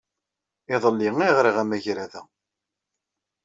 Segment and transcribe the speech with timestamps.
[0.73, 2.21] Iḍelli ay ɣriɣ amagrad-a.